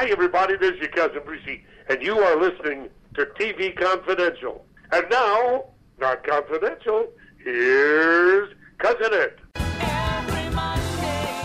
Hi, 0.00 0.08
everybody. 0.08 0.56
This 0.56 0.72
is 0.76 0.78
your 0.78 0.88
cousin 0.88 1.20
Brucey, 1.26 1.62
and 1.90 2.00
you 2.00 2.18
are 2.18 2.40
listening 2.40 2.88
to 3.12 3.26
TV 3.38 3.76
Confidential. 3.76 4.64
And 4.92 5.04
now, 5.10 5.64
not 5.98 6.26
confidential, 6.26 7.08
here's 7.36 8.48
Cousin 8.78 9.12
It. 9.12 9.38
Every 9.56 10.48
Monday, 10.54 11.42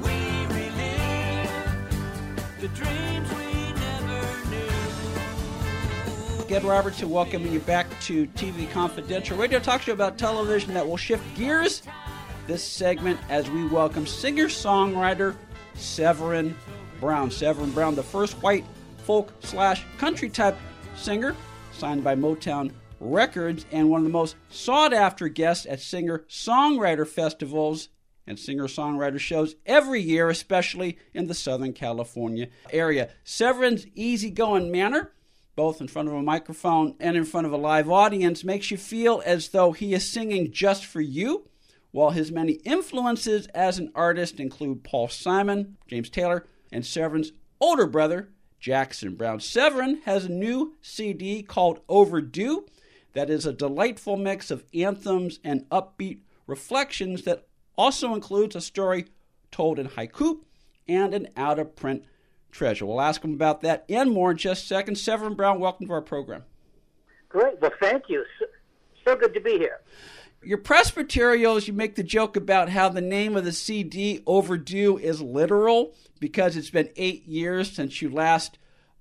we 0.00 0.46
relive 0.54 1.50
the 2.60 2.68
dreams 2.68 3.28
we 3.34 3.72
never 3.72 4.22
knew. 4.48 4.70
Ed 6.54 6.62
Robertson 6.62 7.10
welcoming 7.10 7.52
you 7.52 7.58
back 7.58 7.88
to 8.02 8.28
TV 8.28 8.70
Confidential 8.70 9.36
radio 9.36 9.58
talk 9.58 9.82
show 9.82 9.92
about 9.92 10.18
television 10.18 10.72
that 10.74 10.86
will 10.86 10.96
shift 10.96 11.24
gears 11.34 11.82
this 12.46 12.62
segment 12.62 13.18
as 13.28 13.50
we 13.50 13.66
welcome 13.66 14.06
singer-songwriter 14.06 15.34
Severin 15.74 16.56
Browne. 17.00 17.30
Severin 17.30 17.70
Browne, 17.70 17.94
the 17.94 18.02
first 18.02 18.34
white 18.42 18.64
folk 18.98 19.32
slash 19.40 19.84
country 19.98 20.28
type 20.28 20.56
singer 20.96 21.36
signed 21.72 22.02
by 22.04 22.14
Motown 22.14 22.72
Records 23.00 23.66
and 23.70 23.90
one 23.90 24.00
of 24.00 24.04
the 24.04 24.10
most 24.10 24.36
sought 24.48 24.92
after 24.92 25.28
guests 25.28 25.66
at 25.66 25.80
singer 25.80 26.24
songwriter 26.28 27.06
festivals 27.06 27.88
and 28.26 28.38
singer 28.38 28.64
songwriter 28.64 29.18
shows 29.18 29.56
every 29.66 30.00
year, 30.00 30.30
especially 30.30 30.96
in 31.12 31.26
the 31.26 31.34
Southern 31.34 31.72
California 31.72 32.48
area. 32.72 33.10
Severin's 33.22 33.86
easygoing 33.94 34.70
manner, 34.70 35.12
both 35.56 35.80
in 35.80 35.88
front 35.88 36.08
of 36.08 36.14
a 36.14 36.22
microphone 36.22 36.94
and 36.98 37.16
in 37.16 37.24
front 37.24 37.46
of 37.46 37.52
a 37.52 37.58
live 37.58 37.90
audience, 37.90 38.44
makes 38.44 38.70
you 38.70 38.76
feel 38.76 39.22
as 39.26 39.48
though 39.48 39.72
he 39.72 39.92
is 39.92 40.08
singing 40.08 40.50
just 40.50 40.86
for 40.86 41.00
you. 41.00 41.48
While 41.94 42.10
his 42.10 42.32
many 42.32 42.54
influences 42.64 43.46
as 43.54 43.78
an 43.78 43.92
artist 43.94 44.40
include 44.40 44.82
Paul 44.82 45.06
Simon, 45.06 45.76
James 45.86 46.10
Taylor, 46.10 46.44
and 46.72 46.84
Severin's 46.84 47.30
older 47.60 47.86
brother, 47.86 48.30
Jackson 48.58 49.14
Browne. 49.14 49.38
Severin 49.38 50.00
has 50.04 50.24
a 50.24 50.28
new 50.28 50.74
CD 50.82 51.44
called 51.44 51.82
Overdue 51.88 52.66
that 53.12 53.30
is 53.30 53.46
a 53.46 53.52
delightful 53.52 54.16
mix 54.16 54.50
of 54.50 54.64
anthems 54.74 55.38
and 55.44 55.70
upbeat 55.70 56.18
reflections 56.48 57.22
that 57.22 57.46
also 57.78 58.12
includes 58.12 58.56
a 58.56 58.60
story 58.60 59.06
told 59.52 59.78
in 59.78 59.90
haiku 59.90 60.40
and 60.88 61.14
an 61.14 61.28
out 61.36 61.60
of 61.60 61.76
print 61.76 62.02
treasure. 62.50 62.86
We'll 62.86 63.00
ask 63.00 63.22
him 63.22 63.34
about 63.34 63.60
that 63.60 63.84
and 63.88 64.10
more 64.10 64.32
in 64.32 64.36
just 64.36 64.64
a 64.64 64.66
second. 64.66 64.96
Severin 64.96 65.34
Browne, 65.36 65.60
welcome 65.60 65.86
to 65.86 65.92
our 65.92 66.02
program. 66.02 66.42
Great. 67.28 67.60
Well, 67.60 67.70
thank 67.78 68.08
you. 68.08 68.24
So, 68.40 68.46
so 69.04 69.16
good 69.16 69.32
to 69.34 69.40
be 69.40 69.58
here. 69.58 69.78
Your 70.44 70.58
press 70.58 70.94
materials, 70.94 71.66
you 71.66 71.72
make 71.72 71.94
the 71.94 72.02
joke 72.02 72.36
about 72.36 72.68
how 72.68 72.88
the 72.88 73.00
name 73.00 73.36
of 73.36 73.44
the 73.44 73.52
CD, 73.52 74.22
Overdue, 74.26 74.98
is 74.98 75.22
literal 75.22 75.94
because 76.20 76.56
it's 76.56 76.70
been 76.70 76.90
eight 76.96 77.26
years 77.26 77.70
since 77.70 78.02
you 78.02 78.10
last 78.10 78.58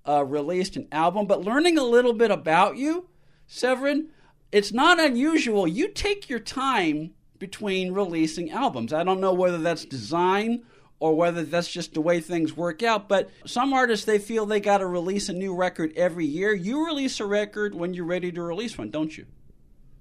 uh, 0.07 0.23
released 0.23 0.75
an 0.75 0.87
album. 0.91 1.27
But 1.27 1.41
learning 1.41 1.77
a 1.77 1.83
little 1.83 2.13
bit 2.13 2.31
about 2.31 2.77
you, 2.77 3.07
Severin, 3.47 4.09
it's 4.51 4.71
not 4.71 4.99
unusual. 4.99 5.67
You 5.67 5.89
take 5.89 6.29
your 6.29 6.39
time 6.39 7.11
between 7.39 7.93
releasing 7.93 8.51
albums. 8.51 8.93
I 8.93 9.03
don't 9.03 9.19
know 9.19 9.33
whether 9.33 9.57
that's 9.57 9.85
design 9.85 10.63
or 10.99 11.15
whether 11.15 11.43
that's 11.43 11.69
just 11.69 11.93
the 11.93 12.01
way 12.01 12.21
things 12.21 12.55
work 12.55 12.81
out, 12.81 13.09
but 13.09 13.29
some 13.45 13.73
artists 13.73 14.05
they 14.05 14.19
feel 14.19 14.45
they 14.45 14.61
got 14.61 14.77
to 14.77 14.87
release 14.87 15.27
a 15.27 15.33
new 15.33 15.53
record 15.53 15.91
every 15.97 16.25
year. 16.25 16.53
You 16.53 16.85
release 16.85 17.19
a 17.19 17.25
record 17.25 17.75
when 17.75 17.93
you're 17.93 18.05
ready 18.05 18.31
to 18.31 18.41
release 18.41 18.77
one, 18.77 18.89
don't 18.89 19.17
you? 19.17 19.25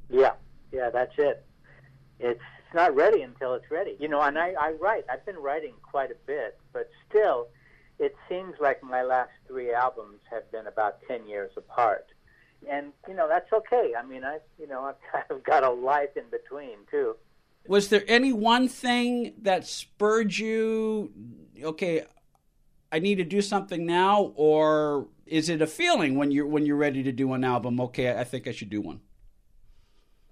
Yeah, 0.09 0.34
yeah, 0.72 0.91
that's 0.91 1.12
it. 1.19 1.44
It's 2.19 2.41
not 2.75 2.94
ready 2.94 3.22
until 3.22 3.55
it's 3.55 3.71
ready. 3.71 3.97
You 4.00 4.09
know, 4.09 4.21
and 4.22 4.38
I, 4.38 4.55
I 4.59 4.72
write. 4.81 5.05
I've 5.10 5.25
been 5.27 5.37
writing 5.37 5.75
quite 5.83 6.10
a 6.10 6.16
bit, 6.27 6.59
but 6.72 6.88
still, 7.09 7.49
it 7.99 8.15
seems 8.28 8.55
like 8.60 8.83
my 8.83 9.03
last 9.03 9.31
three 9.47 9.72
albums 9.72 10.21
have 10.31 10.50
been 10.50 10.66
about 10.66 10.99
ten 11.06 11.27
years 11.27 11.50
apart. 11.56 12.06
And 12.71 12.93
you 13.09 13.15
know 13.15 13.28
that's 13.28 13.53
okay. 13.53 13.93
I 13.99 14.05
mean, 14.05 14.25
I 14.25 14.38
you 14.59 14.66
know 14.66 14.94
I've 15.15 15.31
of 15.31 15.44
got 15.44 15.65
a 15.65 15.71
life 15.71 16.16
in 16.16 16.25
between 16.31 16.78
too. 16.91 17.16
Was 17.66 17.89
there 17.89 18.03
any 18.09 18.33
one 18.33 18.69
thing 18.69 19.34
that 19.43 19.66
spurred 19.66 20.37
you? 20.37 21.12
Okay, 21.62 22.04
I 22.91 22.99
need 22.99 23.16
to 23.16 23.25
do 23.25 23.41
something 23.41 23.87
now, 23.87 24.33
or 24.34 25.09
is 25.27 25.49
it 25.49 25.62
a 25.62 25.66
feeling 25.66 26.16
when 26.16 26.31
you're 26.31 26.47
when 26.47 26.66
you're 26.66 26.77
ready 26.77 27.03
to 27.03 27.12
do 27.12 27.33
an 27.34 27.44
album? 27.44 27.81
Okay, 27.81 28.16
I 28.16 28.25
think 28.25 28.49
I 28.49 28.53
should 28.53 28.71
do 28.71 28.81
one. 28.81 29.00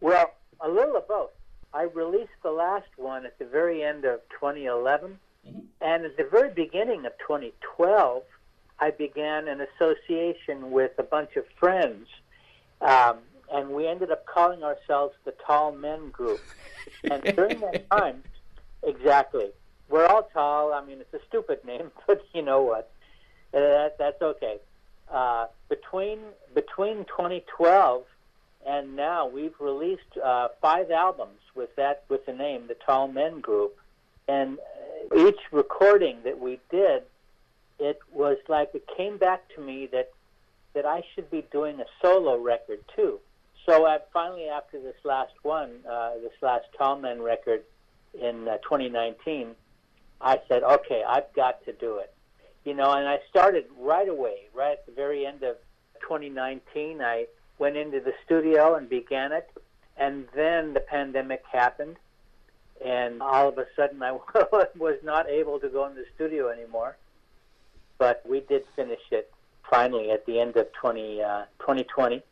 Well, 0.00 0.32
a 0.60 0.68
little 0.68 0.96
of 0.96 1.06
both. 1.08 1.30
I 1.72 1.82
released 1.82 2.30
the 2.42 2.50
last 2.50 2.88
one 2.96 3.26
at 3.26 3.38
the 3.38 3.44
very 3.44 3.84
end 3.84 4.04
of 4.04 4.20
2011, 4.30 5.18
and 5.80 6.04
at 6.04 6.16
the 6.16 6.24
very 6.24 6.50
beginning 6.50 7.06
of 7.06 7.12
2012, 7.18 8.22
I 8.80 8.90
began 8.90 9.46
an 9.46 9.60
association 9.60 10.70
with 10.70 10.92
a 10.98 11.02
bunch 11.02 11.36
of 11.36 11.44
friends, 11.58 12.08
um, 12.80 13.18
and 13.52 13.70
we 13.70 13.86
ended 13.86 14.10
up 14.10 14.26
calling 14.26 14.64
ourselves 14.64 15.14
the 15.24 15.34
Tall 15.46 15.72
Men 15.72 16.10
Group. 16.10 16.40
And 17.04 17.22
during 17.22 17.60
that 17.60 17.88
time, 17.90 18.22
exactly, 18.82 19.50
we're 19.88 20.06
all 20.06 20.28
tall. 20.32 20.72
I 20.72 20.84
mean, 20.84 21.00
it's 21.00 21.14
a 21.14 21.24
stupid 21.28 21.64
name, 21.64 21.90
but 22.06 22.22
you 22.32 22.42
know 22.42 22.62
what? 22.62 22.90
Uh, 23.52 23.58
that, 23.60 23.98
that's 23.98 24.22
okay. 24.22 24.58
Uh, 25.10 25.46
between 25.68 26.20
between 26.54 27.04
2012 27.04 28.04
and 28.66 28.96
now 28.96 29.26
we've 29.26 29.54
released 29.58 30.18
uh, 30.22 30.48
five 30.60 30.90
albums 30.90 31.40
with 31.54 31.74
that 31.76 32.04
with 32.08 32.26
the 32.26 32.32
name 32.32 32.66
the 32.68 32.76
Tall 32.86 33.08
Men 33.08 33.40
Group, 33.40 33.76
and 34.28 34.58
each 35.16 35.40
recording 35.50 36.18
that 36.24 36.38
we 36.38 36.60
did, 36.70 37.02
it 37.78 37.98
was 38.12 38.36
like 38.48 38.70
it 38.74 38.84
came 38.96 39.16
back 39.16 39.48
to 39.54 39.60
me 39.60 39.88
that 39.92 40.10
that 40.74 40.86
I 40.86 41.02
should 41.14 41.30
be 41.30 41.44
doing 41.50 41.80
a 41.80 41.86
solo 42.00 42.38
record 42.38 42.80
too. 42.94 43.18
So 43.66 43.86
I 43.86 43.98
finally, 44.12 44.48
after 44.48 44.80
this 44.80 44.96
last 45.04 45.32
one, 45.42 45.70
uh, 45.88 46.14
this 46.22 46.32
last 46.42 46.66
Tall 46.76 46.98
Men 46.98 47.20
record 47.20 47.62
in 48.14 48.48
uh, 48.48 48.58
2019, 48.58 49.54
I 50.20 50.40
said, 50.48 50.62
okay, 50.62 51.02
I've 51.06 51.32
got 51.34 51.64
to 51.64 51.72
do 51.72 51.98
it. 51.98 52.12
You 52.64 52.74
know, 52.74 52.92
and 52.92 53.08
I 53.08 53.18
started 53.28 53.64
right 53.78 54.08
away, 54.08 54.48
right 54.54 54.72
at 54.72 54.86
the 54.86 54.92
very 54.92 55.26
end 55.26 55.42
of 55.42 55.56
2019. 56.02 57.00
I 57.00 57.26
went 57.60 57.76
into 57.76 58.00
the 58.00 58.14
studio 58.24 58.74
and 58.74 58.88
began 58.88 59.30
it. 59.30 59.48
And 59.96 60.26
then 60.34 60.72
the 60.72 60.80
pandemic 60.80 61.44
happened, 61.52 61.96
and 62.84 63.20
all 63.20 63.50
of 63.50 63.58
a 63.58 63.66
sudden 63.76 64.02
I 64.02 64.12
was 64.78 64.98
not 65.04 65.28
able 65.28 65.60
to 65.60 65.68
go 65.68 65.86
in 65.86 65.94
the 65.94 66.06
studio 66.14 66.48
anymore. 66.48 66.96
But 67.98 68.22
we 68.26 68.40
did 68.40 68.64
finish 68.74 69.02
it 69.10 69.30
finally 69.70 70.10
at 70.10 70.24
the 70.24 70.40
end 70.40 70.56
of 70.56 70.72
20, 70.72 71.22
uh, 71.22 71.44
2020. 71.58 72.22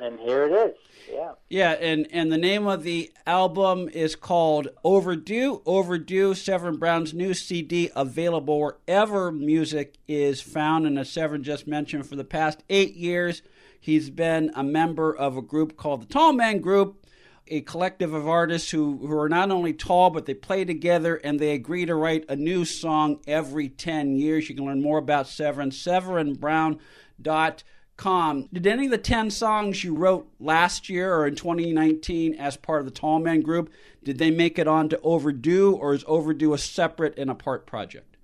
And 0.00 0.20
here 0.20 0.44
it 0.44 0.52
is. 0.52 0.76
Yeah. 1.10 1.32
Yeah, 1.48 1.72
and, 1.72 2.06
and 2.12 2.30
the 2.30 2.38
name 2.38 2.68
of 2.68 2.84
the 2.84 3.10
album 3.26 3.88
is 3.88 4.14
called 4.14 4.68
Overdue. 4.84 5.60
Overdue, 5.66 6.34
Severin 6.34 6.76
Browne's 6.76 7.14
new 7.14 7.34
CD, 7.34 7.90
available 7.96 8.60
wherever 8.60 9.32
music 9.32 9.96
is 10.06 10.40
found. 10.40 10.86
And 10.86 10.98
as 11.00 11.10
Severin 11.10 11.42
just 11.42 11.66
mentioned, 11.66 12.06
for 12.06 12.14
the 12.14 12.22
past 12.22 12.62
eight 12.68 12.94
years, 12.94 13.42
he's 13.80 14.10
been 14.10 14.52
a 14.54 14.62
member 14.62 15.14
of 15.14 15.36
a 15.36 15.42
group 15.42 15.76
called 15.76 16.02
the 16.02 16.06
Tall 16.06 16.32
Man 16.32 16.60
Group, 16.60 17.04
a 17.48 17.62
collective 17.62 18.12
of 18.12 18.28
artists 18.28 18.70
who, 18.70 18.98
who 18.98 19.18
are 19.18 19.28
not 19.28 19.50
only 19.50 19.72
tall, 19.72 20.10
but 20.10 20.26
they 20.26 20.34
play 20.34 20.64
together 20.64 21.16
and 21.16 21.40
they 21.40 21.52
agree 21.52 21.86
to 21.86 21.94
write 21.94 22.24
a 22.28 22.36
new 22.36 22.64
song 22.64 23.20
every 23.26 23.68
10 23.68 24.16
years. 24.16 24.48
You 24.48 24.54
can 24.54 24.66
learn 24.66 24.82
more 24.82 24.98
about 24.98 25.26
Severin, 25.26 25.70
severinbrowne.com. 25.70 28.48
Did 28.52 28.66
any 28.66 28.84
of 28.84 28.90
the 28.90 28.98
10 28.98 29.30
songs 29.30 29.82
you 29.82 29.94
wrote 29.94 30.30
last 30.38 30.88
year 30.88 31.12
or 31.14 31.26
in 31.26 31.34
2019 31.34 32.34
as 32.34 32.56
part 32.56 32.78
of 32.80 32.84
the 32.84 32.92
Tall 32.92 33.18
Man 33.18 33.40
Group, 33.40 33.72
did 34.04 34.18
they 34.18 34.30
make 34.30 34.58
it 34.58 34.68
on 34.68 34.88
to 34.90 35.00
Overdue, 35.00 35.74
or 35.74 35.94
is 35.94 36.04
Overdue 36.06 36.54
a 36.54 36.58
separate 36.58 37.18
and 37.18 37.30
apart 37.30 37.66
project? 37.66 38.16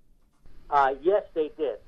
Uh, 0.71 0.95
yes, 1.03 1.25
they 1.35 1.51
did. 1.57 1.79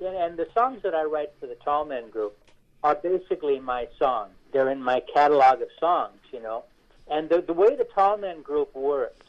And, 0.00 0.36
the 0.36 0.46
songs 0.54 0.82
that 0.82 0.94
I 0.94 1.04
write 1.04 1.32
for 1.40 1.46
the 1.46 1.54
Tall 1.56 1.84
Men 1.84 2.08
Group 2.10 2.38
are 2.82 2.94
basically 2.94 3.58
my 3.60 3.88
songs. 3.98 4.32
They're 4.52 4.70
in 4.70 4.82
my 4.82 5.02
catalog 5.12 5.60
of 5.62 5.68
songs, 5.78 6.18
you 6.32 6.40
know. 6.40 6.64
And 7.08 7.28
the, 7.28 7.40
the 7.40 7.52
way 7.52 7.76
the 7.76 7.86
Tall 7.94 8.16
Men 8.16 8.42
Group 8.42 8.74
works, 8.74 9.26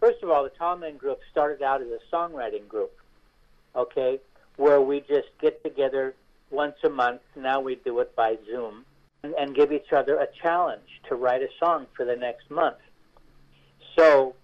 first 0.00 0.22
of 0.22 0.30
all, 0.30 0.44
the 0.44 0.50
Tall 0.50 0.76
Men 0.76 0.96
Group 0.96 1.20
started 1.30 1.62
out 1.62 1.80
as 1.80 1.88
a 1.88 2.14
songwriting 2.14 2.68
group. 2.68 2.92
okay, 3.74 4.20
where 4.56 4.80
we 4.80 5.00
just 5.00 5.28
get 5.40 5.62
together 5.62 6.14
once 6.50 6.76
a 6.84 6.88
month. 6.88 7.22
Now 7.34 7.60
we 7.60 7.76
do 7.76 8.00
it 8.00 8.14
by 8.14 8.36
Zoom 8.46 8.84
and, 9.22 9.34
and 9.34 9.54
give 9.54 9.72
each 9.72 9.92
other 9.92 10.18
a 10.18 10.26
challenge 10.42 11.00
to 11.08 11.14
write 11.14 11.42
a 11.42 11.48
song 11.58 11.86
for 11.96 12.04
the 12.04 12.16
next 12.16 12.50
month. 12.50 12.76
So, 13.98 14.34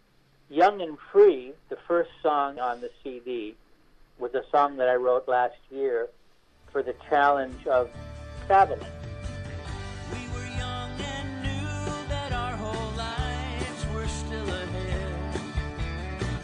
Young 0.51 0.81
and 0.81 0.97
Free, 1.13 1.53
the 1.69 1.79
first 1.87 2.11
song 2.23 2.59
on 2.59 2.81
the 2.81 2.91
CD, 3.03 3.55
was 4.19 4.35
a 4.35 4.43
song 4.51 4.77
that 4.79 4.89
I 4.89 4.95
wrote 4.95 5.29
last 5.29 5.59
year 5.71 6.09
for 6.73 6.83
the 6.83 6.95
challenge 7.09 7.67
of 7.67 7.91
traveling. 8.49 8.81
We 10.11 10.21
were 10.33 10.47
young 10.57 10.91
and 10.99 11.43
knew 11.43 12.09
that 12.09 12.33
our 12.33 12.57
whole 12.57 12.93
lives 12.97 13.87
were 13.95 14.09
still 14.09 14.49
ahead. 14.49 15.41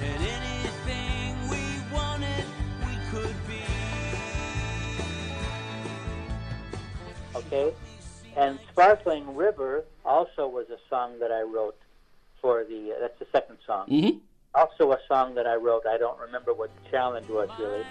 And 0.03 0.23
anything 0.23 1.49
we 1.49 1.65
wanted, 1.97 2.45
we 2.81 2.95
could 3.11 3.35
be. 3.49 3.65
okay? 7.37 7.73
And 8.37 8.59
Sparkling 8.71 9.35
River 9.35 9.85
also 10.05 10.47
was 10.47 10.67
a 10.69 10.79
song 10.91 11.19
that 11.21 11.33
I 11.33 11.41
wrote 11.41 11.79
for 12.43 12.65
the, 12.65 12.93
uh, 12.93 13.01
that's 13.01 13.19
the 13.19 13.27
second 13.33 13.57
song. 13.67 13.87
Mm-hmm. 13.89 14.19
Also 14.55 14.93
a 14.93 14.99
song 15.09 15.37
that 15.37 15.47
I 15.47 15.55
wrote, 15.55 15.87
I 15.87 15.97
don't 15.97 16.21
remember 16.21 16.53
what 16.53 16.71
the 16.77 16.91
challenge 16.91 17.29
was 17.29 17.49
really. 17.59 17.87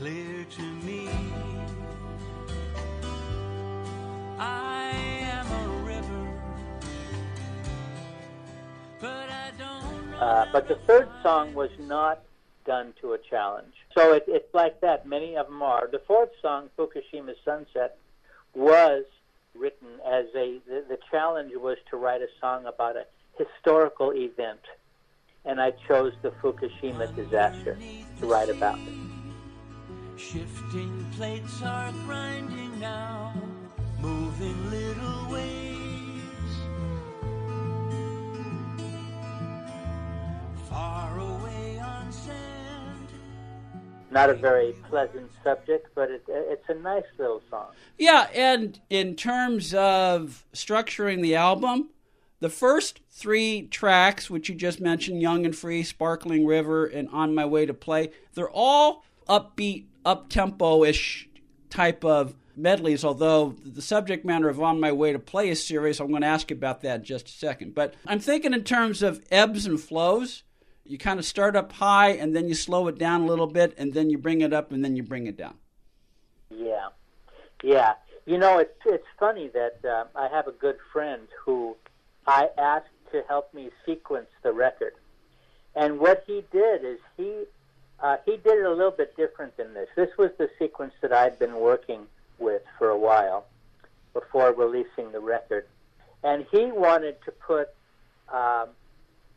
Clear 0.00 0.46
to 0.48 0.62
me. 0.62 1.10
I 4.38 4.92
am 5.20 5.46
a 5.46 5.68
river, 5.84 6.40
but 8.98 9.28
I 9.28 9.50
don't. 9.58 10.14
Uh, 10.14 10.46
but 10.54 10.68
the 10.68 10.76
third 10.86 11.10
song 11.22 11.52
was 11.52 11.68
not 11.78 12.22
done 12.64 12.94
to 13.02 13.12
a 13.12 13.18
challenge. 13.18 13.74
So 13.94 14.14
it, 14.14 14.24
it's 14.26 14.54
like 14.54 14.80
that. 14.80 15.06
Many 15.06 15.36
of 15.36 15.48
them 15.48 15.60
are. 15.60 15.86
The 15.92 16.00
fourth 16.06 16.30
song, 16.40 16.70
Fukushima 16.78 17.34
Sunset, 17.44 17.98
was 18.54 19.04
written 19.54 19.88
as 20.10 20.24
a, 20.34 20.60
the, 20.66 20.82
the 20.88 20.98
challenge 21.10 21.52
was 21.56 21.76
to 21.90 21.98
write 21.98 22.22
a 22.22 22.28
song 22.40 22.64
about 22.64 22.96
a 22.96 23.04
historical 23.36 24.14
event. 24.14 24.60
And 25.44 25.60
I 25.60 25.72
chose 25.86 26.14
the 26.22 26.30
Fukushima 26.42 27.14
disaster 27.14 27.76
to 28.20 28.26
write 28.26 28.48
about 28.48 28.78
it. 28.78 29.09
Shifting 30.20 31.06
plates 31.16 31.62
are 31.62 31.90
grinding 32.04 32.78
now, 32.78 33.32
moving 34.00 34.70
little 34.70 35.28
waves. 35.28 36.54
Far 40.68 41.18
away 41.18 41.80
on 41.80 42.12
sand. 42.12 43.08
Not 44.10 44.30
a 44.30 44.34
very 44.34 44.72
pleasant 44.88 45.30
subject, 45.42 45.88
but 45.94 46.10
it, 46.10 46.22
it's 46.28 46.68
a 46.68 46.74
nice 46.74 47.02
little 47.18 47.42
song. 47.50 47.68
Yeah, 47.98 48.28
and 48.32 48.78
in 48.88 49.16
terms 49.16 49.74
of 49.74 50.44
structuring 50.52 51.22
the 51.22 51.34
album, 51.34 51.88
the 52.38 52.50
first 52.50 53.00
three 53.10 53.62
tracks, 53.62 54.30
which 54.30 54.48
you 54.48 54.54
just 54.54 54.80
mentioned, 54.80 55.20
Young 55.20 55.44
and 55.44 55.56
Free, 55.56 55.82
Sparkling 55.82 56.46
River, 56.46 56.86
and 56.86 57.08
On 57.08 57.34
My 57.34 57.46
Way 57.46 57.66
to 57.66 57.74
Play, 57.74 58.10
they're 58.34 58.50
all 58.50 59.04
upbeat, 59.28 59.84
up 60.04 60.28
tempo 60.28 60.84
ish 60.84 61.28
type 61.68 62.04
of 62.04 62.34
medleys, 62.56 63.04
although 63.04 63.56
the 63.64 63.82
subject 63.82 64.24
matter 64.24 64.48
of 64.48 64.60
On 64.60 64.80
My 64.80 64.92
Way 64.92 65.12
to 65.12 65.18
Play 65.18 65.48
is 65.48 65.64
serious. 65.66 66.00
I'm 66.00 66.08
going 66.08 66.22
to 66.22 66.28
ask 66.28 66.50
you 66.50 66.56
about 66.56 66.82
that 66.82 67.00
in 67.00 67.04
just 67.04 67.28
a 67.28 67.32
second. 67.32 67.74
But 67.74 67.94
I'm 68.06 68.20
thinking 68.20 68.52
in 68.52 68.64
terms 68.64 69.02
of 69.02 69.22
ebbs 69.30 69.66
and 69.66 69.80
flows. 69.80 70.42
You 70.84 70.98
kind 70.98 71.20
of 71.20 71.24
start 71.24 71.54
up 71.54 71.72
high 71.72 72.10
and 72.10 72.34
then 72.34 72.48
you 72.48 72.54
slow 72.54 72.88
it 72.88 72.98
down 72.98 73.22
a 73.22 73.26
little 73.26 73.46
bit 73.46 73.74
and 73.78 73.94
then 73.94 74.10
you 74.10 74.18
bring 74.18 74.40
it 74.40 74.52
up 74.52 74.72
and 74.72 74.84
then 74.84 74.96
you 74.96 75.04
bring 75.04 75.28
it 75.28 75.36
down. 75.36 75.54
Yeah, 76.50 76.88
yeah. 77.62 77.94
You 78.26 78.38
know, 78.38 78.58
it's 78.58 78.74
it's 78.84 79.06
funny 79.18 79.50
that 79.54 79.88
uh, 79.88 80.04
I 80.16 80.28
have 80.28 80.48
a 80.48 80.52
good 80.52 80.76
friend 80.92 81.28
who 81.44 81.76
I 82.26 82.48
asked 82.58 82.88
to 83.12 83.22
help 83.28 83.54
me 83.54 83.70
sequence 83.86 84.28
the 84.42 84.52
record, 84.52 84.94
and 85.74 85.98
what 86.00 86.24
he 86.26 86.44
did 86.52 86.84
is 86.84 86.98
he 87.16 87.44
uh, 88.02 88.16
he 88.24 88.32
did 88.32 88.58
it 88.58 88.64
a 88.64 88.70
little 88.70 88.90
bit 88.90 89.16
different 89.16 89.56
than 89.56 89.74
this. 89.74 89.88
This 89.96 90.10
was 90.18 90.30
the 90.38 90.48
sequence 90.58 90.92
that 91.02 91.12
I'd 91.12 91.38
been 91.38 91.56
working 91.56 92.06
with 92.38 92.62
for 92.78 92.88
a 92.88 92.98
while 92.98 93.46
before 94.12 94.52
releasing 94.52 95.12
the 95.12 95.20
record, 95.20 95.66
and 96.22 96.46
he 96.50 96.66
wanted 96.72 97.16
to 97.24 97.32
put. 97.32 97.68
Um, 98.32 98.68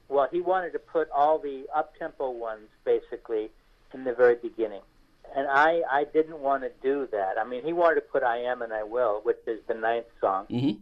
well, 0.09 0.27
he 0.31 0.41
wanted 0.41 0.71
to 0.73 0.79
put 0.79 1.09
all 1.09 1.39
the 1.39 1.65
up 1.73 1.97
tempo 1.97 2.29
ones 2.29 2.67
basically 2.85 3.49
in 3.93 4.03
the 4.03 4.13
very 4.13 4.35
beginning 4.35 4.81
and 5.35 5.47
I 5.47 5.81
I 5.89 6.03
didn't 6.05 6.39
want 6.39 6.63
to 6.63 6.71
do 6.81 7.07
that. 7.11 7.37
I 7.39 7.43
mean, 7.45 7.63
he 7.63 7.73
wanted 7.73 7.95
to 7.95 8.01
put 8.01 8.23
"I 8.23 8.37
Am 8.39 8.61
and 8.61 8.73
I 8.73 8.83
Will," 8.83 9.21
which 9.23 9.39
is 9.47 9.59
the 9.67 9.73
ninth 9.73 10.05
song, 10.21 10.45
Mm-hmm. 10.49 10.81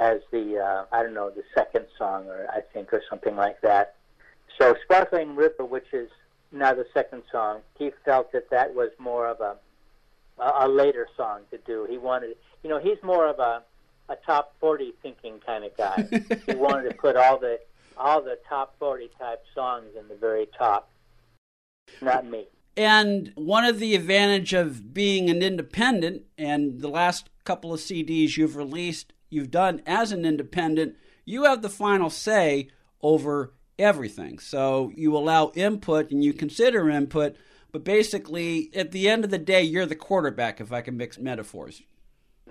as 0.00 0.20
the 0.30 0.58
uh, 0.58 0.84
I 0.94 1.02
don't 1.02 1.14
know 1.14 1.30
the 1.30 1.44
second 1.54 1.86
song, 1.98 2.26
or 2.26 2.46
I 2.50 2.60
think, 2.72 2.92
or 2.92 3.02
something 3.08 3.36
like 3.36 3.60
that. 3.62 3.96
So, 4.58 4.74
"Sparkling 4.84 5.36
River," 5.36 5.64
which 5.64 5.92
is 5.92 6.08
now 6.52 6.74
the 6.74 6.86
second 6.92 7.22
song, 7.30 7.60
he 7.78 7.90
felt 8.04 8.32
that 8.32 8.50
that 8.50 8.74
was 8.74 8.90
more 8.98 9.28
of 9.28 9.40
a 9.40 9.56
a, 10.38 10.66
a 10.66 10.68
later 10.68 11.08
song 11.16 11.40
to 11.50 11.58
do. 11.58 11.86
He 11.88 11.98
wanted, 11.98 12.36
you 12.62 12.70
know, 12.70 12.78
he's 12.78 13.02
more 13.02 13.28
of 13.28 13.38
a 13.38 13.62
a 14.08 14.16
top 14.26 14.54
forty 14.60 14.94
thinking 15.02 15.40
kind 15.44 15.64
of 15.64 15.76
guy. 15.76 16.06
he 16.46 16.54
wanted 16.54 16.88
to 16.90 16.94
put 16.94 17.16
all 17.16 17.38
the 17.38 17.58
all 17.96 18.22
the 18.22 18.38
top 18.48 18.74
forty 18.78 19.10
type 19.18 19.42
songs 19.54 19.86
in 19.98 20.08
the 20.08 20.16
very 20.16 20.46
top. 20.58 20.90
Not 22.00 22.26
me. 22.26 22.46
And 22.76 23.32
one 23.34 23.64
of 23.64 23.78
the 23.78 23.94
advantage 23.94 24.54
of 24.54 24.94
being 24.94 25.28
an 25.28 25.42
independent 25.42 26.22
and 26.38 26.80
the 26.80 26.88
last 26.88 27.28
couple 27.44 27.74
of 27.74 27.80
CDs 27.80 28.36
you've 28.36 28.56
released, 28.56 29.12
you've 29.28 29.50
done 29.50 29.82
as 29.86 30.10
an 30.10 30.24
independent, 30.24 30.96
you 31.26 31.44
have 31.44 31.60
the 31.60 31.68
final 31.68 32.08
say 32.08 32.68
over 33.02 33.52
everything. 33.78 34.38
So 34.38 34.90
you 34.94 35.16
allow 35.16 35.52
input 35.54 36.10
and 36.10 36.24
you 36.24 36.32
consider 36.32 36.90
input, 36.90 37.36
but 37.70 37.84
basically 37.84 38.70
at 38.74 38.90
the 38.92 39.08
end 39.08 39.24
of 39.24 39.30
the 39.30 39.38
day 39.38 39.62
you're 39.62 39.86
the 39.86 39.94
quarterback 39.94 40.60
if 40.60 40.72
I 40.72 40.80
can 40.80 40.96
mix 40.96 41.18
metaphors. 41.18 41.82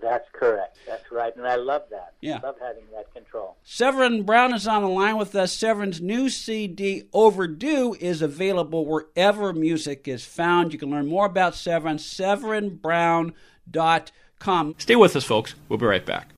That's 0.01 0.27
correct. 0.33 0.79
That's 0.87 1.11
right, 1.11 1.35
and 1.35 1.45
I 1.47 1.55
love 1.55 1.83
that. 1.91 2.13
Yeah. 2.21 2.39
love 2.43 2.55
having 2.59 2.85
that 2.93 3.13
control. 3.13 3.57
Severin 3.63 4.23
Browne 4.23 4.53
is 4.53 4.67
on 4.67 4.81
the 4.81 4.89
line 4.89 5.17
with 5.17 5.35
us. 5.35 5.51
Severin's 5.51 6.01
new 6.01 6.27
CD, 6.29 7.03
Overdue, 7.13 7.95
is 7.99 8.23
available 8.23 8.85
wherever 8.85 9.53
music 9.53 10.07
is 10.07 10.25
found. 10.25 10.73
You 10.73 10.79
can 10.79 10.89
learn 10.89 11.05
more 11.07 11.27
about 11.27 11.53
Severin, 11.53 11.97
severinbrowne.com. 11.97 14.75
Stay 14.79 14.95
with 14.95 15.15
us, 15.15 15.23
folks. 15.23 15.53
We'll 15.69 15.77
be 15.77 15.85
right 15.85 16.03
back. 16.05 16.29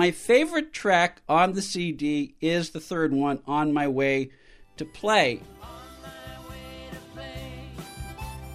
My 0.00 0.12
favorite 0.12 0.72
track 0.72 1.20
on 1.28 1.52
the 1.52 1.60
CD 1.60 2.34
is 2.40 2.70
the 2.70 2.80
third 2.80 3.12
one, 3.12 3.40
On 3.46 3.70
My 3.70 3.86
Way 3.86 4.30
to 4.78 4.86
Play. 4.86 5.42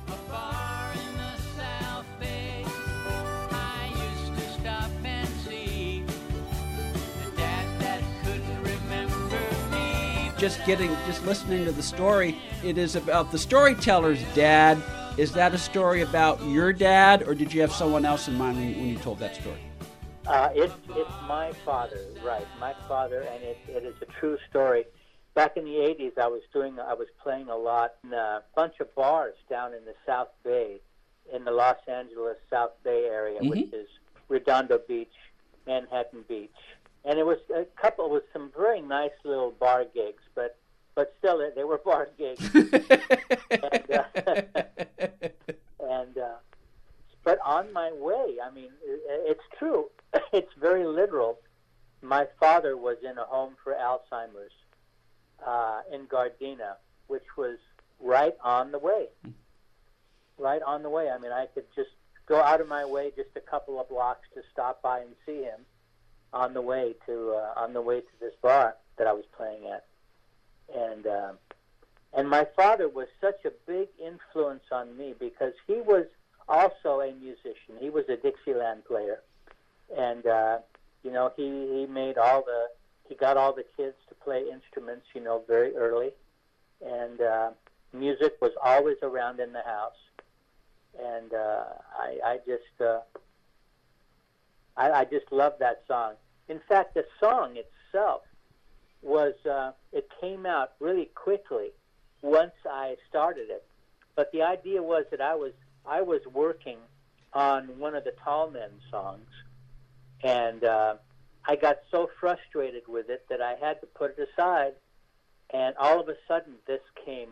Afar 0.07 0.91
in 0.93 1.17
the 1.17 1.37
South 1.55 2.07
Bay, 2.19 2.65
I 3.51 3.93
used 3.93 4.41
to 4.41 4.49
stop 4.59 4.89
and 5.03 5.29
see 5.47 6.03
the 7.23 7.37
dad 7.37 7.79
that 7.79 8.01
couldn't 8.23 8.63
remember 8.63 9.39
me. 9.69 10.31
Just 10.39 10.65
getting, 10.65 10.89
just 11.05 11.23
listening 11.27 11.63
to 11.65 11.71
the 11.71 11.83
story, 11.83 12.35
it 12.63 12.79
is 12.79 12.95
about 12.95 13.31
the 13.31 13.37
storyteller's 13.37 14.23
dad. 14.33 14.81
Is 15.17 15.31
that 15.33 15.53
a 15.53 15.59
story 15.59 16.01
about 16.01 16.41
your 16.41 16.73
dad, 16.73 17.21
or 17.27 17.35
did 17.35 17.53
you 17.53 17.61
have 17.61 17.71
someone 17.71 18.03
else 18.03 18.27
in 18.27 18.33
mind 18.33 18.57
when 18.57 18.87
you 18.87 18.97
told 18.97 19.19
that 19.19 19.35
story? 19.35 19.59
Uh, 20.27 20.49
it, 20.55 20.71
it's 20.89 21.11
my 21.27 21.51
father, 21.63 21.99
right? 22.23 22.47
My 22.59 22.73
father, 22.87 23.21
and 23.21 23.43
it, 23.43 23.57
it 23.67 23.83
is 23.83 23.93
a 24.01 24.05
true 24.19 24.37
story. 24.49 24.85
Back 25.35 25.55
in 25.57 25.65
the 25.65 25.71
'80s, 25.71 26.17
I 26.17 26.27
was 26.27 26.41
doing, 26.53 26.79
I 26.79 26.93
was 26.93 27.07
playing 27.21 27.49
a 27.49 27.55
lot 27.55 27.93
in 28.03 28.13
a 28.13 28.41
bunch 28.55 28.75
of 28.79 28.93
bars 28.95 29.35
down 29.49 29.73
in 29.73 29.85
the 29.85 29.93
South 30.05 30.29
Bay, 30.43 30.79
in 31.33 31.43
the 31.43 31.51
Los 31.51 31.77
Angeles 31.87 32.37
South 32.49 32.71
Bay 32.83 33.05
area, 33.05 33.39
which 33.49 33.73
is 33.73 33.87
Redondo 34.29 34.79
Beach, 34.87 35.13
Manhattan 35.67 36.23
Beach, 36.27 36.49
and 37.03 37.19
it 37.19 37.25
was 37.25 37.37
a 37.55 37.65
couple 37.79 38.09
with 38.09 38.23
some 38.33 38.51
very 38.57 38.81
nice 38.81 39.11
little 39.23 39.51
bar 39.51 39.85
gigs, 39.93 40.23
but 40.33 40.57
but 40.95 41.13
still, 41.19 41.37
they- 41.37 41.51
they 41.55 41.63
were 41.65 41.77
bar 41.85 42.09
gigs. 42.17 42.49
and, 42.55 43.91
uh, 43.91 44.03
and 45.81 46.17
uh, 46.17 46.35
but 47.25 47.39
on 47.43 47.73
my 47.73 47.91
way, 47.91 48.37
I 48.41 48.49
mean, 48.51 48.69
it's 48.83 49.43
true. 49.59 49.87
It's 50.31 50.53
very 50.57 50.85
literal. 50.85 51.39
My 52.01 52.25
father 52.39 52.77
was 52.77 52.97
in 53.03 53.17
a 53.17 53.25
home 53.25 53.55
for 53.61 53.73
Alzheimer's 53.73 54.53
uh, 55.45 55.81
in 55.91 56.07
Gardena, 56.07 56.75
which 57.07 57.25
was 57.37 57.57
right 57.99 58.35
on 58.41 58.71
the 58.71 58.79
way. 58.79 59.07
Right 60.37 60.61
on 60.61 60.83
the 60.83 60.89
way. 60.89 61.09
I 61.09 61.17
mean, 61.17 61.33
I 61.33 61.47
could 61.53 61.65
just 61.75 61.89
go 62.27 62.41
out 62.41 62.61
of 62.61 62.69
my 62.69 62.85
way 62.85 63.11
just 63.15 63.29
a 63.35 63.41
couple 63.41 63.79
of 63.79 63.89
blocks 63.89 64.27
to 64.35 64.41
stop 64.53 64.81
by 64.81 64.99
and 64.99 65.15
see 65.25 65.43
him 65.43 65.61
on 66.31 66.53
the 66.53 66.61
way 66.61 66.95
to 67.07 67.31
uh, 67.31 67.53
on 67.61 67.73
the 67.73 67.81
way 67.81 67.99
to 68.01 68.19
this 68.21 68.33
bar 68.41 68.75
that 68.97 69.07
I 69.07 69.13
was 69.13 69.25
playing 69.35 69.65
at. 69.65 69.85
And 70.73 71.07
uh, 71.07 71.31
And 72.13 72.29
my 72.29 72.47
father 72.55 72.87
was 72.87 73.07
such 73.19 73.43
a 73.45 73.51
big 73.67 73.89
influence 73.99 74.63
on 74.71 74.97
me 74.97 75.13
because 75.19 75.53
he 75.67 75.81
was 75.81 76.05
also 76.47 77.01
a 77.01 77.13
musician. 77.13 77.75
He 77.79 77.89
was 77.89 78.05
a 78.09 78.17
Dixieland 78.17 78.85
player, 78.85 79.21
and 79.95 80.25
uh, 80.25 80.57
you 81.03 81.11
know 81.11 81.31
he 81.35 81.43
he 81.43 81.85
made 81.89 82.17
all 82.17 82.43
the 82.43 82.67
he 83.07 83.15
got 83.15 83.37
all 83.37 83.53
the 83.53 83.65
kids 83.77 83.95
to 84.09 84.15
play 84.15 84.45
instruments. 84.51 85.05
You 85.13 85.21
know 85.21 85.43
very 85.47 85.75
early, 85.75 86.11
and 86.85 87.21
uh, 87.21 87.49
music 87.93 88.37
was 88.41 88.51
always 88.63 88.97
around 89.01 89.39
in 89.39 89.53
the 89.53 89.61
house. 89.63 89.93
And 90.97 91.33
uh, 91.33 91.63
I 91.97 92.17
I 92.23 92.37
just 92.45 92.81
uh, 92.81 92.99
I, 94.77 94.91
I 94.91 95.05
just 95.05 95.31
love 95.31 95.53
that 95.59 95.83
song. 95.87 96.13
In 96.47 96.59
fact, 96.67 96.93
the 96.93 97.05
song 97.19 97.57
itself 97.57 98.21
was 99.01 99.33
uh, 99.49 99.71
it 99.91 100.09
came 100.21 100.45
out 100.45 100.73
really 100.79 101.09
quickly 101.15 101.69
once 102.21 102.53
I 102.69 102.95
started 103.09 103.49
it. 103.49 103.63
But 104.15 104.31
the 104.31 104.43
idea 104.43 104.81
was 104.81 105.05
that 105.11 105.21
I 105.21 105.35
was 105.35 105.51
I 105.87 106.01
was 106.01 106.21
working 106.33 106.77
on 107.33 107.79
one 107.79 107.95
of 107.95 108.03
the 108.03 108.13
Tall 108.23 108.49
Men 108.49 108.69
songs, 108.89 109.27
and 110.23 110.63
uh, 110.63 110.95
I 111.47 111.55
got 111.55 111.77
so 111.91 112.09
frustrated 112.19 112.83
with 112.87 113.09
it 113.09 113.25
that 113.29 113.41
I 113.41 113.55
had 113.55 113.81
to 113.81 113.87
put 113.87 114.17
it 114.17 114.29
aside. 114.33 114.73
And 115.53 115.75
all 115.77 115.99
of 115.99 116.09
a 116.09 116.15
sudden, 116.27 116.53
this 116.65 116.81
came 117.05 117.27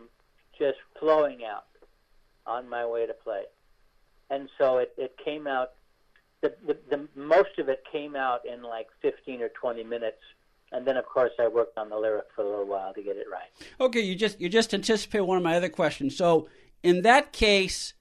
just 0.58 0.78
flowing 1.00 1.40
out 1.44 1.66
on 2.46 2.68
my 2.68 2.86
way 2.86 3.06
to 3.06 3.14
play, 3.14 3.44
and 4.30 4.48
so 4.58 4.78
it, 4.78 4.92
it 4.96 5.16
came 5.24 5.46
out. 5.46 5.72
The, 6.42 6.54
the, 6.66 6.76
the 6.90 7.08
most 7.16 7.58
of 7.58 7.70
it 7.70 7.82
came 7.90 8.14
out 8.14 8.42
in 8.44 8.62
like 8.62 8.88
15 9.00 9.40
or 9.40 9.48
20 9.48 9.82
minutes 9.82 10.18
and 10.74 10.86
then 10.86 10.96
of 10.96 11.06
course 11.06 11.30
I 11.38 11.48
worked 11.48 11.78
on 11.78 11.88
the 11.88 11.96
lyric 11.96 12.26
for 12.34 12.42
a 12.42 12.48
little 12.48 12.66
while 12.66 12.92
to 12.92 13.02
get 13.02 13.16
it 13.16 13.26
right. 13.30 13.48
Okay, 13.80 14.00
you 14.00 14.14
just 14.14 14.40
you 14.40 14.48
just 14.48 14.74
anticipated 14.74 15.24
one 15.24 15.38
of 15.38 15.42
my 15.42 15.56
other 15.56 15.68
questions. 15.68 16.16
So 16.16 16.48
in 16.82 17.02
that 17.02 17.32
case, 17.32 17.94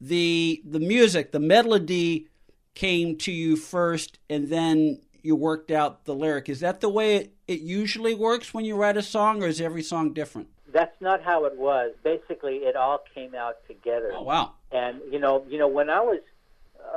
the 0.00 0.62
the 0.64 0.80
music, 0.80 1.32
the 1.32 1.40
melody 1.40 2.26
came 2.74 3.16
to 3.16 3.32
you 3.32 3.56
first, 3.56 4.18
and 4.28 4.48
then 4.48 5.00
you 5.22 5.36
worked 5.36 5.70
out 5.70 6.04
the 6.04 6.14
lyric. 6.14 6.48
Is 6.48 6.60
that 6.60 6.80
the 6.80 6.88
way 6.88 7.16
it, 7.16 7.32
it 7.48 7.60
usually 7.60 8.14
works 8.14 8.52
when 8.52 8.64
you 8.64 8.76
write 8.76 8.96
a 8.96 9.02
song, 9.02 9.42
or 9.42 9.46
is 9.46 9.60
every 9.60 9.82
song 9.82 10.12
different? 10.12 10.48
That's 10.72 11.00
not 11.00 11.22
how 11.22 11.44
it 11.44 11.56
was. 11.56 11.92
Basically, 12.02 12.56
it 12.58 12.76
all 12.76 13.02
came 13.14 13.34
out 13.34 13.56
together. 13.66 14.12
Oh 14.14 14.22
wow! 14.22 14.52
And 14.72 15.00
you 15.10 15.18
know, 15.18 15.44
you 15.48 15.58
know, 15.58 15.68
when 15.68 15.88
I 15.88 16.00
was 16.00 16.20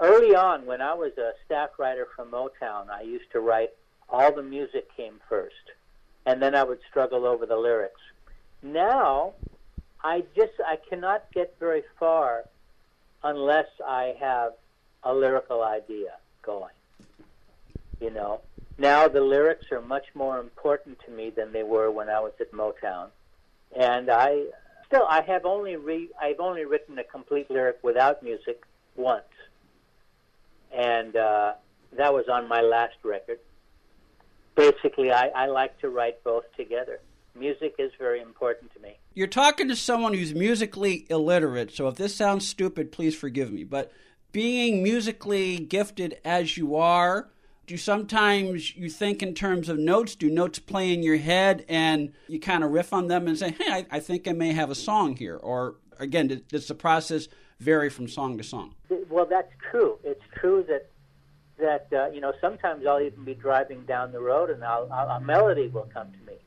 early 0.01 0.35
on, 0.35 0.65
when 0.65 0.81
I 0.81 0.93
was 0.93 1.11
a 1.17 1.31
staff 1.45 1.69
writer 1.77 2.07
for 2.15 2.25
Motown, 2.25 2.89
I 2.89 3.01
used 3.01 3.31
to 3.31 3.39
write 3.39 3.71
all 4.09 4.33
the 4.33 4.43
music 4.43 4.89
came 4.95 5.19
first, 5.29 5.55
and 6.25 6.41
then 6.41 6.55
I 6.55 6.63
would 6.63 6.79
struggle 6.89 7.25
over 7.25 7.45
the 7.45 7.57
lyrics. 7.57 8.01
Now, 8.63 9.33
I 10.03 10.23
just 10.35 10.53
I 10.65 10.77
cannot 10.89 11.31
get 11.31 11.55
very 11.59 11.83
far 11.99 12.45
unless 13.27 13.67
I 13.85 14.15
have 14.19 14.53
a 15.03 15.13
lyrical 15.13 15.63
idea 15.63 16.13
going. 16.41 16.73
You 18.01 18.11
know, 18.11 18.41
now 18.77 19.07
the 19.07 19.21
lyrics 19.21 19.71
are 19.71 19.81
much 19.81 20.05
more 20.13 20.39
important 20.39 20.99
to 21.05 21.11
me 21.11 21.29
than 21.29 21.51
they 21.51 21.63
were 21.63 21.89
when 21.91 22.09
I 22.09 22.19
was 22.19 22.33
at 22.39 22.51
Motown, 22.51 23.07
and 23.75 24.09
I 24.09 24.45
still 24.85 25.05
I 25.09 25.21
have 25.21 25.45
only 25.45 25.75
re 25.75 26.09
I've 26.21 26.39
only 26.39 26.65
written 26.65 26.97
a 26.99 27.03
complete 27.03 27.49
lyric 27.49 27.77
without 27.83 28.23
music 28.23 28.63
once, 28.95 29.33
and 30.71 31.15
uh, 31.15 31.53
that 31.97 32.13
was 32.13 32.25
on 32.27 32.47
my 32.47 32.61
last 32.61 32.97
record 33.03 33.39
basically, 34.57 35.11
I, 35.11 35.27
I 35.27 35.45
like 35.45 35.79
to 35.79 35.89
write 35.89 36.21
both 36.23 36.43
together. 36.57 36.99
Music 37.35 37.75
is 37.79 37.91
very 37.97 38.21
important 38.21 38.73
to 38.73 38.79
me. 38.81 38.97
You're 39.17 39.25
talking 39.25 39.67
to 39.69 39.75
someone 39.75 40.13
who's 40.13 40.35
musically 40.35 41.07
illiterate, 41.09 41.71
so 41.71 41.87
if 41.87 41.95
this 41.95 42.15
sounds 42.15 42.47
stupid, 42.47 42.91
please 42.91 43.15
forgive 43.15 43.51
me. 43.51 43.63
But 43.63 43.91
being 44.31 44.83
musically 44.83 45.57
gifted 45.57 46.19
as 46.23 46.55
you 46.55 46.75
are, 46.75 47.31
do 47.65 47.77
sometimes 47.77 48.75
you 48.75 48.91
think 48.91 49.23
in 49.23 49.33
terms 49.33 49.69
of 49.69 49.79
notes? 49.79 50.13
Do 50.13 50.29
notes 50.29 50.59
play 50.59 50.93
in 50.93 51.01
your 51.01 51.17
head 51.17 51.65
and 51.67 52.13
you 52.27 52.39
kind 52.39 52.63
of 52.63 52.69
riff 52.69 52.93
on 52.93 53.07
them 53.07 53.25
and 53.25 53.35
say, 53.35 53.55
hey, 53.57 53.71
I, 53.71 53.87
I 53.89 53.99
think 54.01 54.27
I 54.27 54.33
may 54.33 54.53
have 54.53 54.69
a 54.69 54.75
song 54.75 55.15
here? 55.15 55.37
Or 55.37 55.77
again, 55.97 56.43
does 56.47 56.67
the 56.67 56.75
process 56.75 57.27
vary 57.59 57.89
from 57.89 58.07
song 58.07 58.37
to 58.37 58.43
song? 58.43 58.75
Well, 59.09 59.25
that's 59.25 59.51
true. 59.71 59.97
It's 60.03 60.21
true 60.35 60.63
that 60.67 60.91
that 61.57 61.87
uh, 61.91 62.11
you 62.11 62.21
know 62.21 62.33
sometimes 62.39 62.85
I'll 62.85 63.01
even 63.01 63.25
be 63.25 63.33
driving 63.33 63.81
down 63.85 64.11
the 64.11 64.19
road 64.21 64.51
and 64.51 64.63
I'll, 64.63 64.87
I'll, 64.93 65.17
a 65.17 65.19
melody 65.19 65.69
will 65.69 65.89
come 65.91 66.11
to 66.11 66.19
me, 66.19 66.37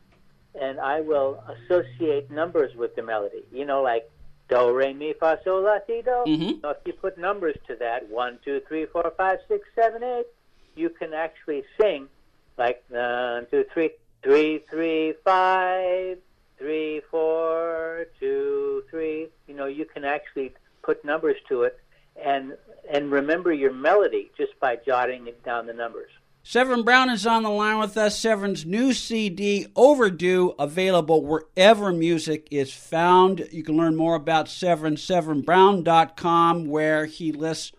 and 0.58 0.80
I 0.80 1.00
will 1.00 1.42
associate 1.48 2.30
numbers 2.30 2.74
with 2.74 2.96
the 2.96 3.02
melody. 3.02 3.44
You 3.52 3.64
know, 3.64 3.82
like 3.82 4.10
do 4.48 4.72
re 4.72 4.92
mi 4.92 5.14
fa 5.18 5.38
sol 5.44 5.62
la 5.62 5.78
ti 5.78 6.02
do. 6.02 6.24
Mm-hmm. 6.26 6.64
if 6.64 6.76
you 6.84 6.92
put 6.92 7.18
numbers 7.18 7.56
to 7.68 7.76
that, 7.76 8.08
one, 8.08 8.38
two, 8.44 8.60
three, 8.66 8.86
four, 8.86 9.12
five, 9.16 9.38
six, 9.48 9.68
seven, 9.74 10.02
eight, 10.02 10.26
you 10.74 10.90
can 10.90 11.14
actually 11.14 11.64
sing 11.80 12.08
like 12.56 12.82
one, 12.88 13.46
two, 13.50 13.64
three, 13.72 13.90
three, 14.22 14.58
three, 14.70 15.14
five, 15.24 16.18
three, 16.58 17.00
four, 17.10 18.06
two, 18.18 18.84
three. 18.90 19.28
You 19.46 19.54
know, 19.54 19.66
you 19.66 19.84
can 19.84 20.04
actually 20.04 20.52
put 20.82 21.04
numbers 21.04 21.36
to 21.48 21.62
it 21.62 21.78
and 22.22 22.56
and 22.90 23.10
remember 23.10 23.52
your 23.52 23.72
melody 23.72 24.30
just 24.36 24.58
by 24.60 24.76
jotting 24.76 25.28
down 25.44 25.66
the 25.66 25.72
numbers. 25.72 26.10
Severin 26.42 26.84
Browne 26.84 27.10
is 27.10 27.26
on 27.26 27.42
the 27.42 27.50
line 27.50 27.78
with 27.78 27.96
us. 27.98 28.18
Severin's 28.18 28.64
new 28.64 28.94
CD, 28.94 29.66
Overdue, 29.76 30.54
available 30.58 31.24
wherever 31.24 31.92
music 31.92 32.48
is 32.50 32.72
found. 32.72 33.46
You 33.52 33.62
can 33.62 33.76
learn 33.76 33.94
more 33.94 34.14
about 34.14 34.48
Severin, 34.48 34.96
severinbrowne.com, 34.96 36.66
where 36.66 37.04
he 37.04 37.30
lists 37.30 37.72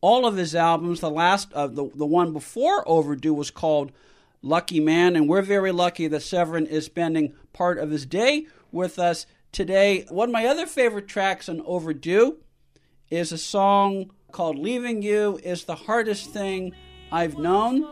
all 0.00 0.26
of 0.26 0.36
his 0.36 0.54
albums. 0.54 1.00
The 1.00 1.10
last, 1.10 1.52
uh, 1.52 1.68
the, 1.68 1.88
the 1.94 2.06
one 2.06 2.32
before 2.32 2.86
Overdue 2.88 3.34
was 3.34 3.52
called 3.52 3.92
Lucky 4.42 4.80
Man, 4.80 5.14
and 5.14 5.28
we're 5.28 5.40
very 5.40 5.72
lucky 5.72 6.08
that 6.08 6.22
Severin 6.22 6.66
is 6.66 6.86
spending 6.86 7.34
part 7.52 7.78
of 7.78 7.90
his 7.90 8.04
day 8.04 8.46
with 8.72 8.98
us 8.98 9.26
today. 9.52 10.06
One 10.08 10.30
of 10.30 10.32
my 10.32 10.46
other 10.46 10.66
favorite 10.66 11.06
tracks 11.06 11.48
on 11.48 11.62
Overdue 11.64 12.38
is 13.10 13.30
a 13.30 13.38
song 13.38 14.10
called 14.32 14.58
Leaving 14.58 15.02
You 15.02 15.40
is 15.42 15.64
the 15.64 15.76
hardest 15.76 16.30
thing 16.30 16.74
I've 17.10 17.38
known. 17.38 17.88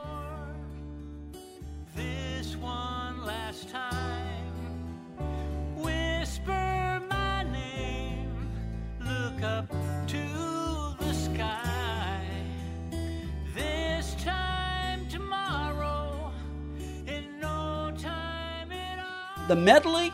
The 19.48 19.54
medley, 19.54 20.12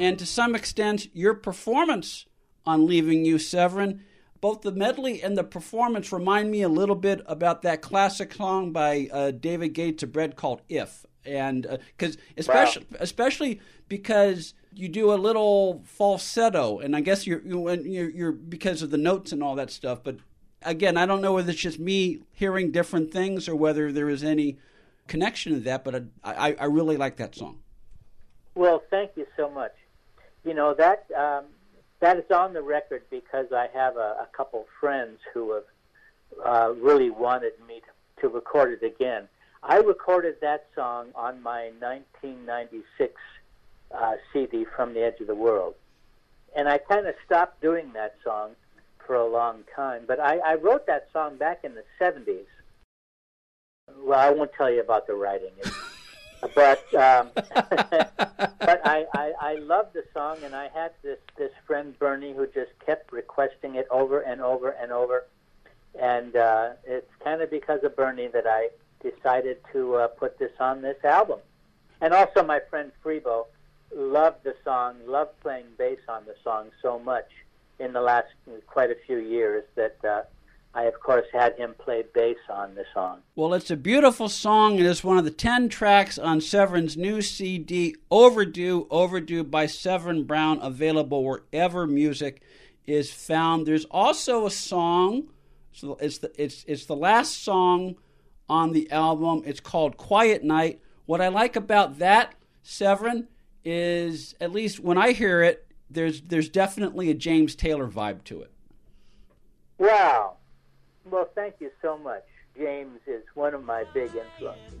and 0.00 0.18
to 0.18 0.26
some 0.26 0.56
extent, 0.56 1.14
your 1.14 1.32
performance 1.32 2.26
on 2.66 2.88
Leaving 2.88 3.24
You, 3.24 3.38
Severin. 3.38 4.02
Both 4.40 4.62
the 4.62 4.72
medley 4.72 5.22
and 5.22 5.38
the 5.38 5.44
performance 5.44 6.10
remind 6.10 6.50
me 6.50 6.62
a 6.62 6.68
little 6.68 6.96
bit 6.96 7.22
about 7.26 7.62
that 7.62 7.82
classic 7.82 8.34
song 8.34 8.72
by 8.72 9.08
uh, 9.12 9.30
David 9.30 9.74
Gates 9.74 10.02
of 10.02 10.10
Bread 10.10 10.34
called 10.34 10.60
"If," 10.68 11.06
and 11.24 11.62
because 11.96 12.16
uh, 12.16 12.20
especially 12.36 12.86
wow. 12.90 12.98
especially 12.98 13.60
because 13.86 14.54
you 14.74 14.88
do 14.88 15.12
a 15.12 15.14
little 15.14 15.84
falsetto, 15.84 16.80
and 16.80 16.96
I 16.96 17.00
guess 17.00 17.28
you're, 17.28 17.42
you're 17.42 17.76
you're 17.76 18.32
because 18.32 18.82
of 18.82 18.90
the 18.90 18.98
notes 18.98 19.30
and 19.30 19.40
all 19.40 19.54
that 19.54 19.70
stuff. 19.70 20.02
But 20.02 20.16
again, 20.62 20.96
I 20.96 21.06
don't 21.06 21.20
know 21.20 21.34
whether 21.34 21.52
it's 21.52 21.60
just 21.60 21.78
me 21.78 22.24
hearing 22.32 22.72
different 22.72 23.12
things 23.12 23.48
or 23.48 23.54
whether 23.54 23.92
there 23.92 24.08
is 24.08 24.24
any 24.24 24.58
connection 25.06 25.52
to 25.52 25.60
that. 25.60 25.84
But 25.84 25.94
I, 25.94 26.02
I, 26.24 26.56
I 26.58 26.64
really 26.64 26.96
like 26.96 27.18
that 27.18 27.36
song. 27.36 27.61
Well, 28.54 28.82
thank 28.90 29.12
you 29.16 29.26
so 29.36 29.50
much. 29.50 29.72
You 30.44 30.54
know 30.54 30.74
that 30.74 31.06
um, 31.16 31.44
that 32.00 32.18
is 32.18 32.30
on 32.30 32.52
the 32.52 32.62
record 32.62 33.02
because 33.10 33.46
I 33.52 33.68
have 33.72 33.96
a, 33.96 34.26
a 34.26 34.28
couple 34.36 34.66
friends 34.80 35.20
who 35.32 35.52
have 35.54 35.64
uh, 36.44 36.72
really 36.74 37.10
wanted 37.10 37.52
me 37.66 37.80
to, 37.80 38.22
to 38.22 38.28
record 38.28 38.82
it 38.82 38.84
again. 38.84 39.28
I 39.62 39.76
recorded 39.76 40.36
that 40.40 40.66
song 40.74 41.08
on 41.14 41.40
my 41.42 41.70
1996 41.78 43.14
uh, 43.94 44.12
CD, 44.32 44.66
From 44.76 44.94
the 44.94 45.04
Edge 45.04 45.20
of 45.20 45.28
the 45.28 45.34
World. 45.34 45.74
And 46.56 46.68
I 46.68 46.78
kind 46.78 47.06
of 47.06 47.14
stopped 47.24 47.62
doing 47.62 47.92
that 47.92 48.16
song 48.24 48.50
for 49.06 49.14
a 49.14 49.26
long 49.26 49.62
time. 49.74 50.02
But 50.06 50.18
I, 50.18 50.38
I 50.38 50.54
wrote 50.54 50.86
that 50.86 51.08
song 51.12 51.36
back 51.36 51.60
in 51.64 51.74
the 51.74 51.84
70s. 52.00 52.46
Well, 54.00 54.18
I 54.18 54.30
won't 54.30 54.52
tell 54.54 54.70
you 54.70 54.80
about 54.80 55.06
the 55.06 55.14
writing. 55.14 55.52
It's, 55.58 55.70
but 56.54 56.94
um, 56.94 57.30
but 57.34 58.80
I, 58.84 59.06
I 59.14 59.32
I 59.40 59.54
love 59.54 59.88
the 59.92 60.04
song, 60.12 60.38
and 60.44 60.54
I 60.54 60.68
had 60.68 60.92
this 61.02 61.18
this 61.36 61.52
friend 61.66 61.98
Bernie 61.98 62.32
who 62.32 62.46
just 62.46 62.72
kept 62.84 63.12
requesting 63.12 63.76
it 63.76 63.86
over 63.90 64.20
and 64.20 64.40
over 64.40 64.70
and 64.70 64.92
over, 64.92 65.26
and 66.00 66.34
uh, 66.36 66.70
it's 66.84 67.10
kind 67.22 67.42
of 67.42 67.50
because 67.50 67.84
of 67.84 67.96
Bernie 67.96 68.28
that 68.28 68.46
I 68.46 68.70
decided 69.02 69.58
to 69.72 69.96
uh, 69.96 70.06
put 70.08 70.38
this 70.38 70.52
on 70.58 70.82
this 70.82 71.02
album, 71.04 71.38
and 72.00 72.12
also 72.12 72.42
my 72.42 72.60
friend 72.70 72.90
Freebo, 73.04 73.46
loved 73.94 74.44
the 74.44 74.54
song, 74.64 74.96
loved 75.06 75.38
playing 75.40 75.66
bass 75.78 76.00
on 76.08 76.24
the 76.26 76.34
song 76.42 76.70
so 76.82 76.98
much 76.98 77.30
in 77.78 77.92
the 77.92 78.00
last 78.00 78.28
quite 78.66 78.90
a 78.90 78.96
few 79.06 79.18
years 79.18 79.64
that 79.74 79.96
uh, 80.04 80.22
I, 80.74 80.84
of 80.84 80.98
course, 81.00 81.26
had 81.32 81.56
him 81.56 81.74
play 81.78 82.02
bass 82.14 82.38
on 82.48 82.74
the 82.74 82.84
song. 82.94 83.20
Well, 83.34 83.52
it's 83.52 83.70
a 83.70 83.76
beautiful 83.76 84.28
song, 84.28 84.78
and 84.78 84.86
it's 84.86 85.04
one 85.04 85.18
of 85.18 85.24
the 85.24 85.30
10 85.30 85.68
tracks 85.68 86.18
on 86.18 86.40
Severin's 86.40 86.96
new 86.96 87.20
CD, 87.20 87.96
Overdue, 88.10 88.86
Overdue 88.90 89.44
by 89.44 89.66
Severin 89.66 90.24
Browne, 90.24 90.58
available 90.62 91.24
wherever 91.24 91.86
music 91.86 92.42
is 92.86 93.12
found. 93.12 93.66
There's 93.66 93.84
also 93.86 94.46
a 94.46 94.50
song, 94.50 95.28
so 95.72 95.98
it's 96.00 96.18
the, 96.18 96.32
it's, 96.42 96.64
it's 96.66 96.86
the 96.86 96.96
last 96.96 97.44
song 97.44 97.96
on 98.48 98.72
the 98.72 98.90
album. 98.90 99.42
It's 99.44 99.60
called 99.60 99.98
Quiet 99.98 100.42
Night. 100.42 100.80
What 101.04 101.20
I 101.20 101.28
like 101.28 101.54
about 101.54 101.98
that, 101.98 102.34
Severin, 102.62 103.28
is 103.62 104.34
at 104.40 104.52
least 104.52 104.80
when 104.80 104.96
I 104.96 105.12
hear 105.12 105.42
it, 105.42 105.66
there's, 105.90 106.22
there's 106.22 106.48
definitely 106.48 107.10
a 107.10 107.14
James 107.14 107.54
Taylor 107.54 107.88
vibe 107.88 108.24
to 108.24 108.40
it. 108.40 108.50
Wow. 109.76 110.36
Well, 111.10 111.28
thank 111.34 111.56
you 111.60 111.70
so 111.80 111.98
much. 111.98 112.24
James 112.56 113.00
is 113.06 113.22
one 113.34 113.54
of 113.54 113.64
my 113.64 113.84
big 113.94 114.10
influences. 114.14 114.80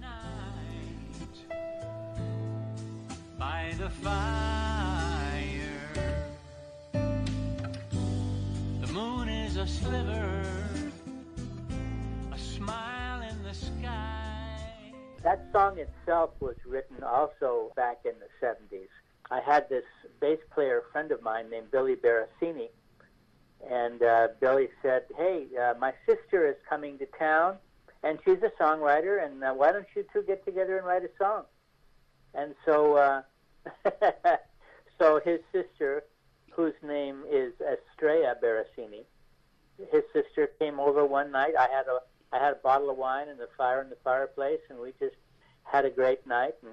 by 3.42 3.74
the 3.76 3.90
fire. 3.90 4.62
The 8.80 8.92
moon 8.92 9.28
is 9.28 9.56
a 9.56 9.66
sliver, 9.66 10.44
a 12.30 12.38
smile 12.38 13.22
in 13.22 13.42
the 13.42 13.52
sky. 13.52 14.92
That 15.24 15.44
song 15.52 15.78
itself 15.78 16.30
was 16.38 16.54
written 16.64 17.02
also 17.02 17.72
back 17.74 17.98
in 18.04 18.12
the 18.20 18.46
70s. 18.46 18.86
I 19.28 19.40
had 19.40 19.68
this 19.68 19.84
bass 20.20 20.38
player 20.54 20.82
friend 20.92 21.10
of 21.10 21.20
mine 21.20 21.50
named 21.50 21.72
Billy 21.72 21.96
Barasini, 21.96 22.68
and 23.70 24.02
uh, 24.02 24.28
Billy 24.40 24.68
said, 24.82 25.04
"Hey, 25.16 25.46
uh, 25.60 25.74
my 25.78 25.92
sister 26.06 26.48
is 26.48 26.56
coming 26.68 26.98
to 26.98 27.06
town, 27.18 27.56
and 28.02 28.18
she's 28.24 28.38
a 28.42 28.50
songwriter, 28.62 29.24
and 29.24 29.42
uh, 29.42 29.52
why 29.52 29.72
don't 29.72 29.86
you 29.94 30.04
two 30.12 30.22
get 30.22 30.44
together 30.44 30.76
and 30.76 30.86
write 30.86 31.04
a 31.04 31.10
song?" 31.18 31.44
And 32.34 32.54
so, 32.64 32.96
uh, 32.96 33.22
so 34.98 35.20
his 35.24 35.40
sister, 35.52 36.04
whose 36.50 36.74
name 36.82 37.24
is 37.30 37.52
Estrella 37.60 38.34
Barasini, 38.42 39.04
his 39.90 40.02
sister 40.12 40.48
came 40.58 40.80
over 40.80 41.04
one 41.04 41.30
night. 41.30 41.54
I 41.58 41.68
had 41.68 41.86
a 41.86 42.00
I 42.32 42.42
had 42.42 42.52
a 42.52 42.60
bottle 42.62 42.90
of 42.90 42.96
wine 42.96 43.28
and 43.28 43.38
the 43.38 43.48
fire 43.56 43.82
in 43.82 43.90
the 43.90 43.98
fireplace, 44.02 44.60
and 44.70 44.78
we 44.78 44.92
just 44.98 45.16
had 45.64 45.84
a 45.84 45.90
great 45.90 46.26
night 46.26 46.54
and 46.62 46.72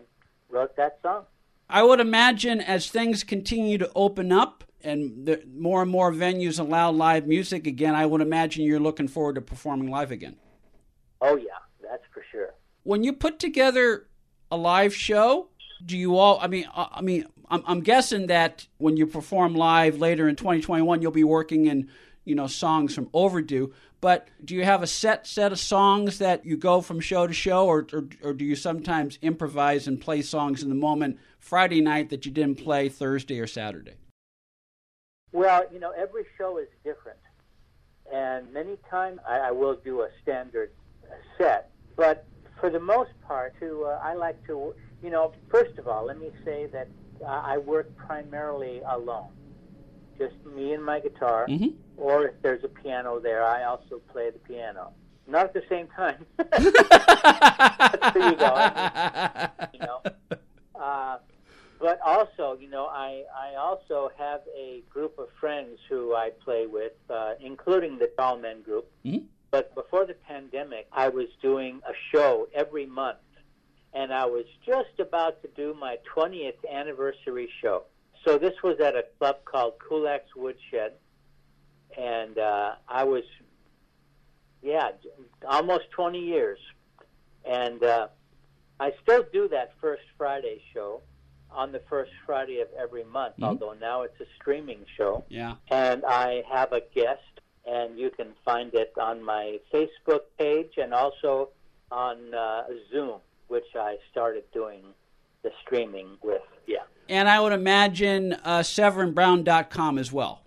wrote 0.50 0.75
that 0.77 1.00
song. 1.01 1.25
I 1.69 1.84
would 1.84 2.00
imagine 2.00 2.62
as 2.62 2.89
things 2.89 3.24
continue 3.24 3.77
to 3.77 3.91
open 3.93 4.31
up 4.31 4.63
and 4.83 5.25
the, 5.25 5.43
more 5.55 5.81
and 5.81 5.91
more 5.91 6.12
venues 6.12 6.59
allow 6.59 6.91
live 6.91 7.27
music 7.27 7.67
again, 7.67 7.95
I 7.95 8.05
would 8.05 8.21
imagine 8.21 8.63
you're 8.63 8.79
looking 8.79 9.07
forward 9.07 9.36
to 9.36 9.41
performing 9.41 9.89
live 9.89 10.12
again. 10.12 10.38
Oh 11.21 11.36
yeah, 11.36 11.57
that's 11.81 12.03
for 12.13 12.24
sure. 12.31 12.53
When 12.83 13.03
you 13.03 13.13
put 13.13 13.39
together 13.39 14.07
a 14.51 14.57
live 14.57 14.95
show, 14.95 15.50
do 15.86 15.98
you 15.98 16.17
all? 16.17 16.39
I 16.41 16.48
mean, 16.48 16.65
uh, 16.74 16.88
I 16.91 17.01
mean, 17.01 17.25
I'm, 17.50 17.63
I'm 17.65 17.79
guessing 17.81 18.27
that 18.27 18.67
when 18.77 18.98
you 18.98 19.05
perform 19.05 19.55
live 19.55 20.00
later 20.00 20.27
in 20.27 20.36
2021, 20.36 21.01
you'll 21.01 21.12
be 21.12 21.24
working 21.24 21.65
in 21.65 21.89
you 22.25 22.36
know 22.36 22.48
songs 22.48 22.93
from 22.93 23.09
Overdue. 23.13 23.74
But 24.01 24.29
do 24.43 24.55
you 24.55 24.63
have 24.63 24.81
a 24.81 24.88
set 24.88 25.27
set 25.27 25.51
of 25.51 25.59
songs 25.59 26.19
that 26.19 26.45
you 26.45 26.55
go 26.55 26.79
from 26.79 27.01
show 27.01 27.27
to 27.27 27.33
show, 27.33 27.65
or, 27.65 27.86
or, 27.91 28.07
or 28.24 28.33
do 28.33 28.45
you 28.45 28.55
sometimes 28.55 29.19
improvise 29.21 29.88
and 29.88 30.00
play 30.00 30.21
songs 30.21 30.63
in 30.63 30.69
the 30.69 30.75
moment 30.75 31.19
Friday 31.38 31.81
night 31.81 32.09
that 32.09 32.25
you 32.25 32.31
didn't 32.31 32.63
play 32.63 32.88
Thursday 32.88 33.39
or 33.39 33.48
Saturday? 33.48 33.95
Well, 35.31 35.63
you 35.71 35.79
know, 35.79 35.91
every 35.91 36.25
show 36.38 36.57
is 36.57 36.67
different, 36.83 37.19
and 38.11 38.51
many 38.53 38.77
times 38.89 39.20
I, 39.27 39.37
I 39.39 39.51
will 39.51 39.75
do 39.75 40.01
a 40.01 40.09
standard 40.22 40.72
set. 41.37 41.70
But 41.96 42.25
for 42.59 42.70
the 42.70 42.79
most 42.79 43.11
part, 43.27 43.53
to 43.59 43.85
uh, 43.85 44.00
I 44.03 44.13
like 44.15 44.44
to, 44.48 44.74
you 45.03 45.09
know, 45.09 45.33
first 45.50 45.77
of 45.77 45.87
all, 45.87 46.05
let 46.05 46.20
me 46.20 46.31
say 46.44 46.68
that 46.68 46.87
uh, 47.22 47.25
I 47.27 47.57
work 47.57 47.96
primarily 47.96 48.81
alone, 48.87 49.29
just 50.18 50.35
me 50.55 50.74
and 50.74 50.83
my 50.83 51.00
guitar. 51.00 51.46
Mhm. 51.48 51.74
Or 51.98 52.25
if 52.27 52.42
there's 52.42 52.63
a 52.63 52.70
piano 52.70 53.20
there, 53.20 53.44
I 53.44 53.63
also 53.65 54.00
play 54.11 54.29
the 54.29 54.39
piano. 54.39 54.94
Not 55.27 55.46
at 55.46 55.53
the 55.53 55.63
same 55.70 55.87
time. 55.96 56.25
there 56.37 56.59
you 58.29 58.35
go. 58.35 58.70
you 59.74 59.79
know. 59.79 60.01
Uh, 60.79 61.18
but 61.79 62.00
also, 62.05 62.57
you 62.59 62.70
know, 62.70 62.85
I, 62.87 63.24
I 63.33 63.55
also 63.55 64.11
have 64.18 64.42
a 64.55 64.83
group 64.89 65.18
of 65.18 65.29
friends 65.39 65.79
who 65.89 66.13
I 66.13 66.31
play 66.44 66.68
with, 66.68 66.92
uh, 67.09 67.33
including 67.39 67.98
the 67.98 68.07
Tall 68.18 68.37
Men 68.37 68.61
group. 68.61 68.92
Mhm. 69.05 69.24
But 69.51 69.74
before 69.74 70.05
the 70.05 70.13
pandemic, 70.13 70.87
I 70.92 71.09
was 71.09 71.27
doing 71.42 71.81
a 71.87 71.94
show 72.11 72.48
every 72.53 72.85
month, 72.85 73.18
and 73.94 74.13
I 74.13 74.25
was 74.25 74.46
just 74.65 75.00
about 75.00 75.42
to 75.42 75.48
do 75.48 75.74
my 75.74 75.98
20th 76.13 76.63
anniversary 76.70 77.50
show. 77.61 77.85
So 78.25 78.37
this 78.37 78.61
was 78.61 78.79
at 78.79 78.96
a 78.96 79.05
club 79.18 79.46
called 79.46 79.79
Kulak's 79.79 80.35
Woodshed, 80.35 80.94
and 81.98 82.37
uh, 82.37 82.75
I 82.87 83.05
was, 83.05 83.24
yeah, 84.61 84.92
almost 85.48 85.89
20 85.92 86.20
years. 86.20 86.59
And 87.46 87.81
uh, 87.83 88.09
I 88.79 88.92
still 89.01 89.24
do 89.31 89.48
that 89.48 89.74
first 89.81 90.03
Friday 90.18 90.61
show 90.74 91.01
on 91.51 91.72
the 91.72 91.79
first 91.90 92.12
Friday 92.25 92.59
of 92.62 92.68
every 92.77 93.03
month, 93.03 93.35
Mhm. 93.38 93.44
although 93.48 93.74
now 93.74 94.01
it's 94.03 94.20
a 94.20 94.25
streaming 94.35 94.85
show. 94.96 95.24
Yeah. 95.29 95.55
And 95.70 96.05
I 96.05 96.44
have 96.50 96.74
a 96.74 96.81
guest, 96.81 97.24
and 97.66 97.98
you 97.98 98.09
can 98.12 98.33
find 98.46 98.74
it 98.74 98.94
on 98.98 99.24
my 99.24 99.59
Facebook 99.72 100.22
page 100.38 100.77
and 100.77 100.94
also 100.94 101.50
on 101.92 102.33
uh, 102.33 102.68
Zoom, 102.92 103.20
which 103.48 103.75
I 103.75 103.98
started 104.12 104.44
doing 104.51 104.94
the 105.42 105.51
streaming 105.62 106.18
with. 106.22 106.42
Yeah. 106.68 106.83
And 107.07 107.27
I 107.27 107.40
would 107.40 107.53
imagine 107.53 108.33
uh, 108.33 108.59
SeverinBrowne.com 108.59 109.98
as 109.98 110.12
well. 110.12 110.44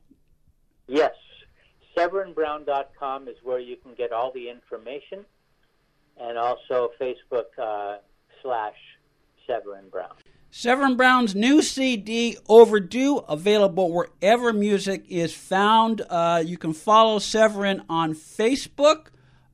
Yes. 0.87 1.15
SeverinBrowne.com 1.97 3.29
is 3.29 3.37
where 3.43 3.59
you 3.59 3.77
can 3.77 3.95
get 3.95 4.13
all 4.13 4.31
the 4.33 4.49
information, 4.49 5.25
and 6.19 6.39
also 6.39 6.91
Facebook 7.01 7.59
uh, 7.59 7.99
slash 8.43 8.77
Severin 9.47 9.89
Browne. 9.91 10.17
Severin 10.55 10.99
Browne's 10.99 11.35
new 11.35 11.63
CD, 11.63 12.37
Overdue, 12.47 13.25
available 13.27 13.91
wherever 13.91 14.53
music 14.53 15.07
is 15.09 15.33
found. 15.33 16.03
Uh, 16.11 16.43
you 16.45 16.59
can 16.59 16.75
follow 16.75 17.19
Severin 17.19 17.83
on 17.89 18.13
Facebook 18.13 19.07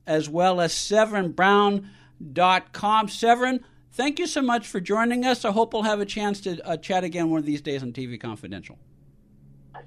as 0.05 0.27
well 0.27 0.59
as 0.59 0.73
SeverinBrowne.com. 0.73 3.07
Severin, 3.07 3.63
thank 3.93 4.19
you 4.19 4.27
so 4.27 4.41
much 4.41 4.67
for 4.67 4.81
joining 4.81 5.23
us. 5.23 5.45
I 5.45 5.51
hope 5.51 5.71
we'll 5.71 5.83
have 5.83 6.01
a 6.01 6.05
chance 6.05 6.41
to 6.41 6.61
uh, 6.67 6.75
chat 6.75 7.05
again 7.05 7.29
one 7.29 7.39
of 7.39 7.45
these 7.45 7.61
days 7.61 7.81
on 7.81 7.93
TV 7.93 8.19
Confidential. 8.19 8.77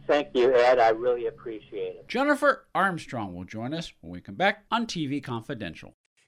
Thank 0.07 0.29
you, 0.33 0.55
Ed. 0.55 0.79
I 0.79 0.89
really 0.89 1.27
appreciate 1.27 1.97
it. 1.97 2.09
Jennifer 2.09 2.65
Armstrong 2.75 3.35
will 3.35 3.45
join 3.45 3.75
us 3.75 3.93
when 4.01 4.13
we 4.13 4.23
come 4.23 4.37
back 4.37 4.65
on 4.71 4.87
TV 4.87 5.23
Confidential. 5.23 5.95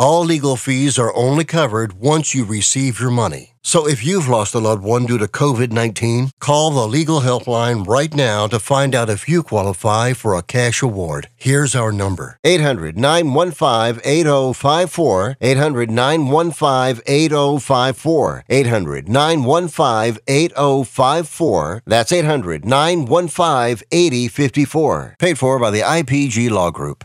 All 0.00 0.24
legal 0.24 0.56
fees 0.56 0.98
are 0.98 1.14
only 1.14 1.44
covered 1.44 1.92
once 1.92 2.34
you 2.34 2.46
receive 2.46 3.00
your 3.00 3.10
money. 3.10 3.56
So 3.62 3.86
if 3.86 4.02
you've 4.02 4.28
lost 4.28 4.54
a 4.54 4.58
loved 4.58 4.82
one 4.82 5.04
due 5.04 5.18
to 5.18 5.26
COVID 5.26 5.72
19, 5.72 6.30
call 6.40 6.70
the 6.70 6.88
legal 6.88 7.20
helpline 7.20 7.86
right 7.86 8.14
now 8.14 8.46
to 8.46 8.58
find 8.58 8.94
out 8.94 9.10
if 9.10 9.28
you 9.28 9.42
qualify 9.42 10.14
for 10.14 10.34
a 10.34 10.42
cash 10.42 10.80
award. 10.80 11.28
Here's 11.36 11.74
our 11.74 11.92
number 11.92 12.38
800 12.44 12.96
915 12.96 14.00
8054. 14.02 15.36
800 15.38 15.90
915 15.90 17.02
8054. 17.06 18.44
800 18.48 19.06
915 19.06 20.22
8054. 20.26 21.82
That's 21.84 22.10
800 22.10 22.64
915 22.64 23.86
8054. 23.92 25.16
Paid 25.18 25.38
for 25.38 25.58
by 25.58 25.70
the 25.70 25.82
IPG 25.82 26.48
Law 26.48 26.70
Group. 26.70 27.04